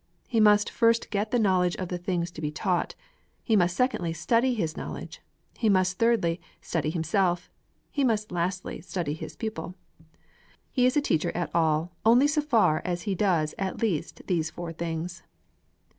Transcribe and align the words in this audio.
He 0.27 0.39
must 0.39 0.67
first 0.71 1.11
get 1.11 1.29
the 1.29 1.37
knowledge 1.37 1.75
of 1.75 1.89
the 1.89 1.99
things 1.99 2.31
to 2.31 2.41
be 2.41 2.49
taught; 2.49 2.95
he 3.43 3.55
must 3.55 3.77
secondly 3.77 4.13
study 4.13 4.55
his 4.55 4.75
knowledge; 4.75 5.21
he 5.55 5.69
must 5.69 5.99
thirdly 5.99 6.41
study 6.59 6.89
himself; 6.89 7.51
he 7.91 8.03
must 8.03 8.31
lastly 8.31 8.81
study 8.81 9.13
his 9.13 9.35
pupil. 9.35 9.75
He 10.71 10.87
is 10.87 10.97
a 10.97 11.01
teacher 11.01 11.31
at 11.35 11.51
all 11.53 11.91
only 12.03 12.25
so 12.25 12.41
far 12.41 12.81
as 12.83 13.03
he 13.03 13.13
does 13.13 13.53
at 13.59 13.79
least 13.83 14.23
these 14.25 14.49
four 14.49 14.73
things. 14.73 15.21